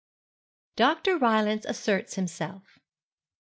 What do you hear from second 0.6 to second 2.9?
DR. RYLANCE ASSERTS HIMSELF.